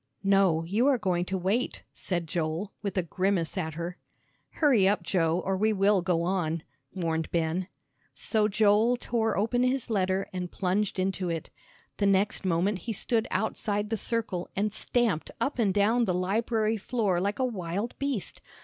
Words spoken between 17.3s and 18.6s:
a wild beast.